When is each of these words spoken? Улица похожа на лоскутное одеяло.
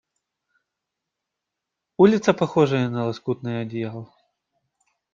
Улица 1.95 2.33
похожа 2.33 2.89
на 2.89 3.05
лоскутное 3.05 3.61
одеяло. 3.61 4.11